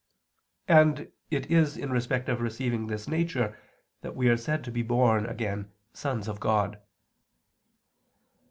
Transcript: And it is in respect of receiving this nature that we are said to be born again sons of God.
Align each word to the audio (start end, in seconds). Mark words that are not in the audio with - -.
And 0.67 1.11
it 1.29 1.51
is 1.51 1.77
in 1.77 1.91
respect 1.91 2.27
of 2.27 2.41
receiving 2.41 2.87
this 2.87 3.07
nature 3.07 3.55
that 4.01 4.15
we 4.15 4.29
are 4.29 4.35
said 4.35 4.63
to 4.63 4.71
be 4.71 4.81
born 4.81 5.27
again 5.27 5.69
sons 5.93 6.27
of 6.27 6.39
God. 6.39 6.79